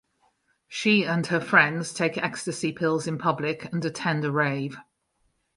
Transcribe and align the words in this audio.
She 0.67 1.03
and 1.05 1.27
her 1.27 1.39
friends 1.39 1.93
take 1.93 2.17
ecstasy 2.17 2.71
pills 2.71 3.05
in 3.05 3.19
public 3.19 3.65
and 3.65 3.85
attend 3.85 4.25
a 4.25 4.31
rave. 4.31 4.79